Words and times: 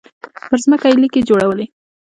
پر 0.49 0.57
ځمکه 0.63 0.87
يې 0.91 0.95
ليکې 1.01 1.21
جوړولې. 1.29 1.65